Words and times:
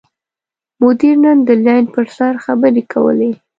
مدیر 0.81 1.15
نن 1.23 1.37
د 1.47 1.49
لین 1.65 1.85
پر 1.93 2.05
سر 2.17 2.33
خبرې 2.45 2.83
کولې. 2.93 3.31